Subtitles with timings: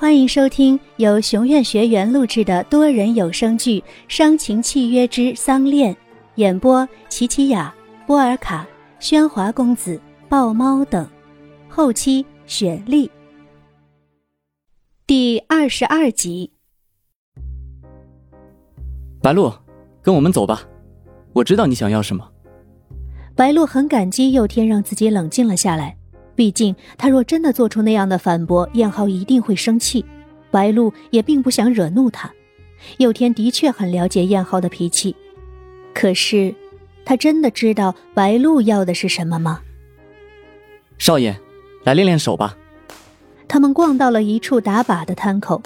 [0.00, 5.92] 欢迎收听由熊院学员录制的多人有声剧《伤情契约之丧恋》，
[6.36, 7.74] 演播：琪琪雅、
[8.06, 8.64] 波尔卡、
[9.00, 11.04] 喧哗公子、豹猫等，
[11.68, 13.10] 后期雪莉。
[15.04, 16.52] 第二十二集。
[19.20, 19.52] 白露，
[20.00, 20.62] 跟我们走吧，
[21.32, 22.24] 我知道你想要什么。
[23.34, 25.97] 白露很感激佑天让自己冷静了下来。
[26.38, 30.04] 毕竟，他若真的做出那样的反驳，燕浩一定会生气。
[30.52, 32.32] 白露也并不想惹怒他。
[32.98, 35.16] 佑天的确很了解燕浩的脾气，
[35.92, 36.54] 可是，
[37.04, 39.62] 他真的知道白露要的是什么吗？
[40.96, 41.36] 少爷，
[41.82, 42.56] 来练练手吧。
[43.48, 45.60] 他们逛到了一处打靶的摊口，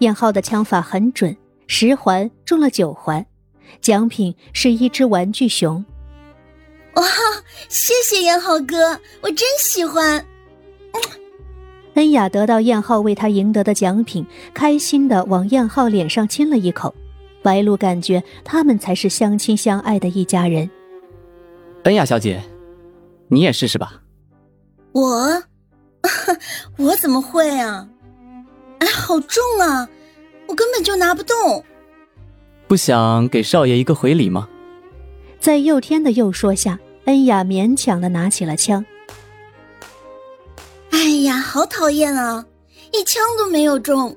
[0.00, 1.36] 燕浩的枪法很准，
[1.68, 3.24] 十环中了九环，
[3.80, 5.84] 奖品是一只玩具熊。
[6.96, 7.04] 哇，
[7.68, 10.24] 谢谢燕浩哥，我真喜欢。
[11.94, 16.94] 恩雅得到燕浩为他赢得的奖品，开心的往燕浩脸上亲了一口。
[17.42, 20.68] 白露感觉他们才是相亲相爱的一家人。
[21.84, 22.42] 恩雅小姐，
[23.28, 24.02] 你也试试吧。
[24.92, 25.42] 我，
[26.76, 27.88] 我怎么会啊？
[28.80, 29.88] 哎，好重啊，
[30.48, 31.64] 我根本就拿不动。
[32.66, 34.48] 不想给少爷一个回礼吗？
[35.38, 36.78] 在佑天的诱说下。
[37.06, 38.84] 恩雅勉强的拿起了枪。
[40.90, 42.44] 哎呀，好讨厌啊！
[42.92, 44.16] 一枪都没有中。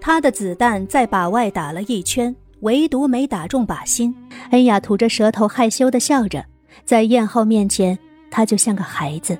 [0.00, 4.14] 他的子弹在靶外打了一圈，唯独没打中靶心。
[4.50, 6.44] 恩雅吐着舌头，害羞的笑着，
[6.84, 7.98] 在燕浩面前，
[8.30, 9.38] 他就像个孩子。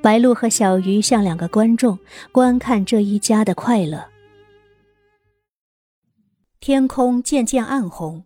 [0.00, 1.98] 白露和小鱼像两个观众，
[2.30, 4.04] 观看这一家的快乐。
[6.60, 8.24] 天空渐渐暗红。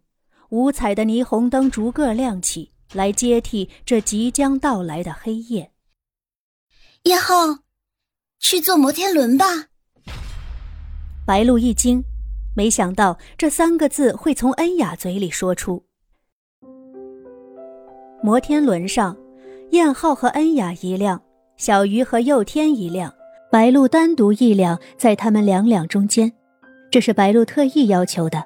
[0.50, 5.72] 五彩的霓虹灯逐个亮起来，接替这即将到来的黑夜。
[7.02, 7.58] 叶浩，
[8.38, 9.44] 去坐摩天轮吧。
[11.26, 12.02] 白露一惊，
[12.56, 15.84] 没想到这三个字会从恩雅嘴里说出。
[18.22, 19.14] 摩天轮上，
[19.72, 21.22] 燕浩和恩雅一辆，
[21.58, 23.12] 小鱼和佑天一辆，
[23.53, 26.32] 白露单独一辆，在他们两两中间。
[26.91, 28.42] 这是白露特意要求的。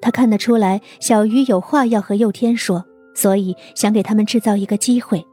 [0.00, 2.84] 他看得出来，小鱼有话要和佑天说，
[3.14, 5.24] 所以想给他们制造一个机会。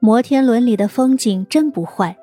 [0.00, 2.16] 摩天轮里的风景真不坏，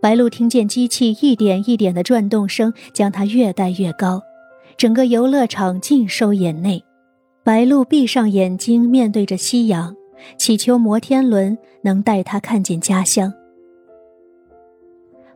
[0.00, 4.20] 白鹿听见机器一点一点的转动声，将它越带越高，
[4.76, 6.82] 整个游乐场尽收眼内。
[7.44, 9.94] 白鹿闭上眼睛，面对着夕阳，
[10.36, 13.32] 祈求摩天轮能带她看见家乡。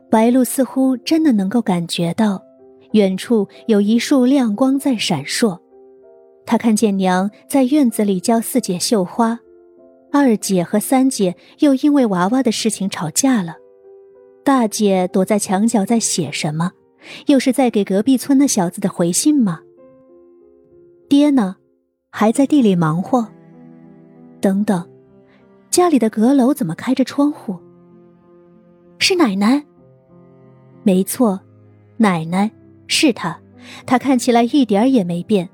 [0.09, 2.42] 白鹿似乎真的能够感觉到。
[2.93, 5.59] 远处有一束亮光在闪烁，
[6.45, 9.39] 他看见娘在院子里教四姐绣花，
[10.11, 13.55] 二姐和三姐又因为娃娃的事情吵架了，
[14.43, 16.71] 大姐躲在墙角在写什么，
[17.25, 19.61] 又是在给隔壁村那小子的回信吗？
[21.09, 21.55] 爹呢，
[22.11, 23.27] 还在地里忙活。
[24.39, 24.87] 等等，
[25.71, 27.57] 家里的阁楼怎么开着窗户？
[28.99, 29.63] 是奶奶。
[30.83, 31.39] 没错，
[31.97, 32.51] 奶奶。
[32.93, 33.35] 是他，
[33.87, 35.49] 他看起来一点也没变，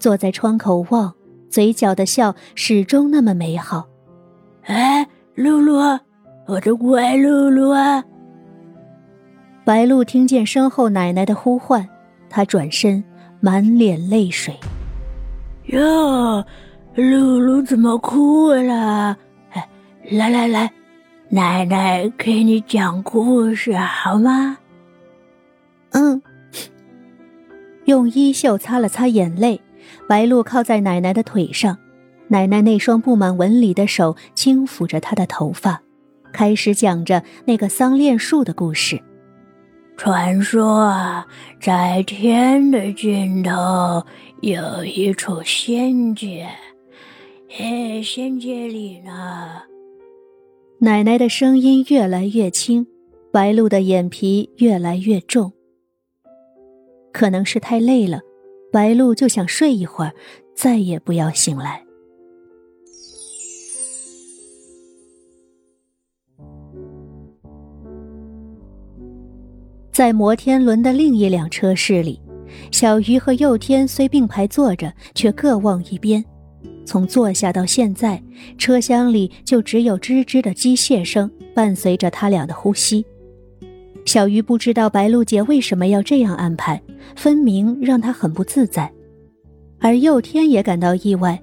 [0.00, 1.14] 坐在窗口望，
[1.48, 3.86] 嘴角的笑始终那么美好。
[4.64, 5.06] 哎，
[5.36, 5.78] 露露，
[6.46, 8.02] 我的乖露露啊！
[9.64, 11.88] 白露听见身后奶奶的呼唤，
[12.28, 13.02] 她转身，
[13.38, 14.52] 满脸泪水。
[15.66, 16.44] 哟，
[16.96, 19.16] 露露怎么哭了？
[19.52, 19.68] 哎，
[20.10, 20.68] 来来来，
[21.28, 24.58] 奶奶给你讲故事好吗？
[25.90, 26.20] 嗯。
[27.90, 29.60] 用衣袖擦了擦眼泪，
[30.08, 31.76] 白露靠在奶奶的腿上，
[32.28, 35.82] 奶奶那双布满纹理的手轻抚着她的头发，
[36.32, 39.02] 开始讲着那个桑恋树的故事。
[39.96, 41.26] 传说啊，
[41.60, 43.50] 在天的尽头
[44.40, 46.48] 有一处仙界，
[47.58, 49.62] 哎，仙界里呢。
[50.78, 52.86] 奶奶的声音越来越轻，
[53.32, 55.52] 白露的眼皮越来越重。
[57.12, 58.20] 可能是太累了，
[58.72, 60.12] 白露就想睡一会儿，
[60.54, 61.84] 再也不要醒来。
[69.92, 72.18] 在摩天轮的另一辆车室里，
[72.72, 76.24] 小鱼和佑天虽并排坐着，却各望一边。
[76.86, 78.22] 从坐下到现在，
[78.56, 83.04] 车厢里就只有吱吱的机械声伴随着他俩的呼吸。
[84.10, 86.82] 小鱼不知道白露姐为什么要这样安排，
[87.14, 88.92] 分明让她很不自在。
[89.78, 91.40] 而佑天也感到意外，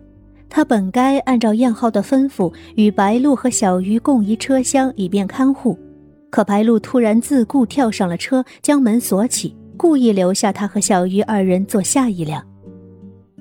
[0.49, 5.79] 他本该按照燕浩的吩咐与白露和小鱼共一车厢，以便看护，
[6.29, 12.45] 可白露突然自顾跳上了车，将门锁起，故意留下他和小鱼二人坐下一辆。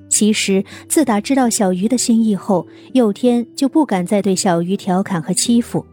[0.08, 5.84] 其实，自打知道小鱼的心意后，佑天就不敢再对小鱼调侃和欺负，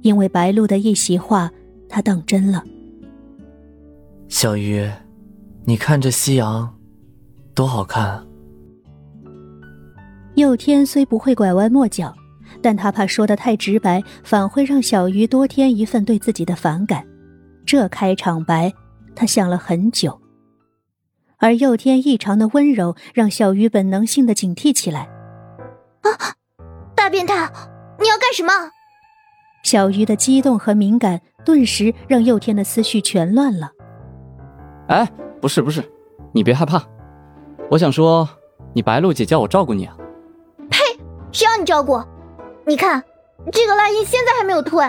[0.00, 1.52] 因为白露的一席话，
[1.90, 2.64] 他当真了。
[4.28, 4.90] 小鱼，
[5.66, 6.74] 你看这夕阳，
[7.54, 8.24] 多好看啊！
[10.36, 12.14] 佑天虽不会拐弯抹角。
[12.60, 17.06] 但他怕说的太直白，反会让小鱼多添一份对自己的反感。
[17.64, 18.72] 这开场白，
[19.14, 20.20] 他想了很久。
[21.38, 25.08] 而佑天异常的温柔，让小鱼本能性的警惕起来。
[26.02, 26.34] 啊，
[26.94, 27.34] 大变态，
[28.00, 28.52] 你要干什么？
[29.62, 33.70] 小鱼的激动和敏感，顿时让佑天的思绪全乱了。
[34.88, 35.10] 哎，
[35.40, 35.82] 不是不是，
[36.32, 36.82] 你别害怕。
[37.70, 38.28] 我想说，
[38.72, 39.96] 你白露姐叫我照顾你啊。
[40.68, 40.78] 呸！
[41.32, 42.02] 谁让你照顾？
[42.66, 43.02] 你看，
[43.52, 44.84] 这个烂印现在还没有退，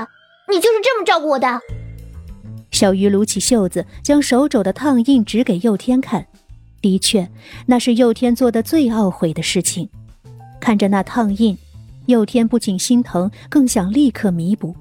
[0.49, 1.59] 你就是这么照顾我的。
[2.71, 6.25] 小鱼撸起袖子，将手肘的烫印指给佑天看。
[6.81, 7.29] 的确，
[7.67, 9.87] 那是佑天做的最懊悔的事情。
[10.59, 11.55] 看着那烫印，
[12.07, 14.75] 佑天不仅心疼，更想立刻弥补。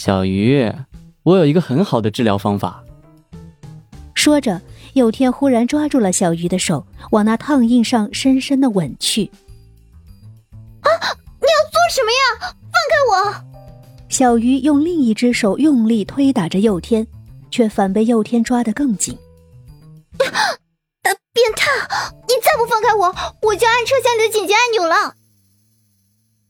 [0.00, 0.72] 小鱼，
[1.24, 2.82] 我有一个很好的治疗方法。
[4.14, 4.58] 说着，
[4.94, 9.30] 佑天忽然抓住了小鱼的手，往那烫印上深深的吻去。
[10.80, 10.88] 啊！
[11.38, 12.54] 你要做什么呀！
[12.62, 13.44] 放开我！
[14.08, 17.06] 小鱼用另一只手用力推打着佑天，
[17.50, 19.14] 却反被佑天抓得更紧。
[20.18, 21.70] 呃，变态！
[22.26, 23.04] 你再不放开我，
[23.42, 25.16] 我就按车厢里的紧急按钮了。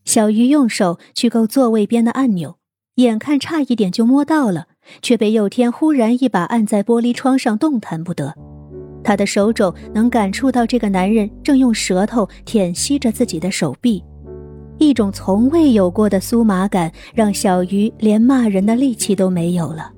[0.05, 2.60] 小鱼用手去够座位边的按钮，
[2.97, 4.67] 眼看差一点就摸到了，
[5.01, 8.35] 却被佑天忽然一把按在玻璃窗上，动弹不得。
[9.03, 14.03] 他的手肘能感触到这个男人正用舌头舔吸着自己的手臂。
[14.79, 19.93] 一种从未有过的酥麻感，让小鱼连骂人的力气都没有了。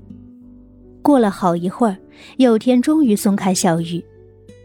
[1.03, 1.97] 过了好一会儿，
[2.37, 4.05] 佑天终于松开小鱼，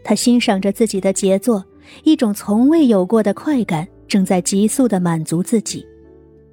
[0.04, 1.64] 他欣赏着自己的杰作，
[2.04, 5.84] 一种从未有过的快感正在急速的满足自己。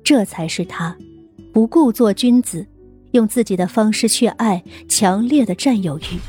[0.03, 0.95] 这才是他，
[1.55, 2.67] 不顾做君子，
[3.11, 6.19] 用自己的方式去爱，强烈的占有欲。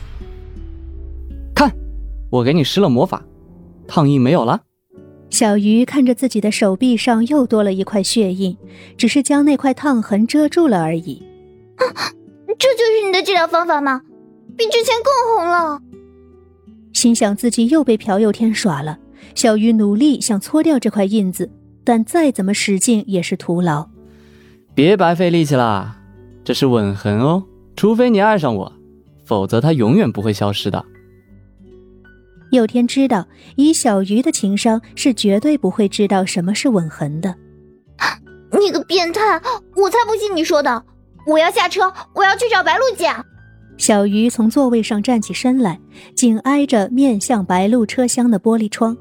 [1.52, 1.69] 看，
[2.31, 3.25] 我给你施了魔法，
[3.88, 4.62] 烫印没有了。
[5.28, 8.56] 小鱼看着自己的手臂上又多了一块血印，
[8.96, 11.20] 只是将那块烫痕遮住了而已。
[11.75, 11.84] 啊，
[12.56, 14.02] 这就是你的治疗方法吗？
[14.56, 15.82] 比之前更红了。
[16.93, 18.96] 心想自己又被朴佑天耍了，
[19.34, 21.50] 小鱼努力想搓掉这块印子，
[21.82, 23.88] 但再怎么使劲也是徒劳。
[24.76, 25.96] 别白费力气啦，
[26.44, 27.43] 这是吻痕哦，
[27.76, 28.70] 除非你爱上我，
[29.25, 30.84] 否则它永远不会消失的。
[32.50, 33.26] 佑天知道，
[33.56, 37.34] 以小鱼的情商是绝对不会知道什么是吻痕的。
[38.61, 39.40] 你个变态！
[39.76, 40.84] 我才不信你说的！
[41.26, 43.08] 我要下车，我要去找白露姐。
[43.78, 45.81] 小鱼从座位上站起身来，
[46.14, 48.94] 紧挨着面向白露车厢的玻璃窗，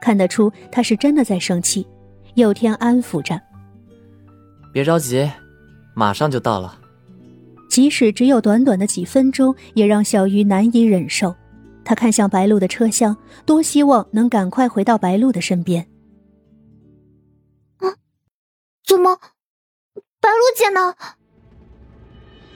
[0.00, 1.86] 看得出他是真的在生气。
[2.36, 3.38] 佑天安抚着
[4.74, 5.30] ：“别着急，
[5.94, 6.80] 马上就到了。”
[7.70, 11.34] 即使只有短短的几分钟，也让小鱼难以忍受。
[11.84, 13.16] 他看向白露的车厢，
[13.46, 15.86] 多希望能赶快回到白露的身边。
[17.78, 17.94] 啊，
[18.86, 19.16] 怎么，
[20.20, 20.94] 白露姐呢？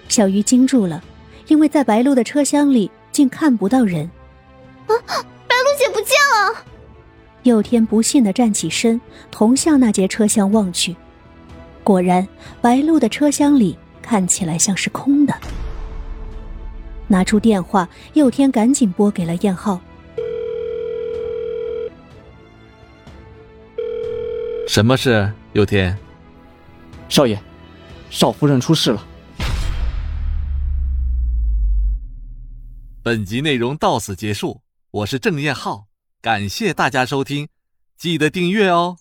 [0.08, 1.02] 小鱼惊住了，
[1.46, 4.10] 因为在白露的车厢里竟看不到人。
[4.86, 4.92] 啊，
[5.46, 6.64] 白露姐不见了！
[7.42, 9.00] 佑天不信的站起身，
[9.30, 10.96] 同向那节车厢望去，
[11.88, 12.28] 果然，
[12.60, 15.34] 白露的车厢里看起来像是空的。
[17.06, 19.80] 拿出电话，佑天赶紧拨给了燕浩。
[24.68, 25.96] 什么事，佑天？
[27.08, 27.40] 少爷，
[28.10, 29.02] 少夫人出事了。
[33.02, 35.86] 本集内容到此结束，我是郑燕浩，
[36.20, 37.48] 感谢大家收听，
[37.96, 38.98] 记得订阅哦。